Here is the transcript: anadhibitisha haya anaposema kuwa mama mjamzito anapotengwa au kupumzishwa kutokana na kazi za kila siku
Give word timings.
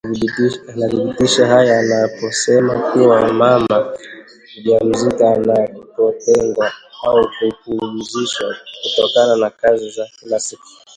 anadhibitisha 0.71 1.47
haya 1.47 1.79
anaposema 1.79 2.79
kuwa 2.91 3.33
mama 3.33 3.83
mjamzito 4.57 5.27
anapotengwa 5.27 6.73
au 7.03 7.27
kupumzishwa 7.63 8.55
kutokana 8.83 9.35
na 9.35 9.49
kazi 9.49 9.89
za 9.89 10.07
kila 10.19 10.39
siku 10.39 10.65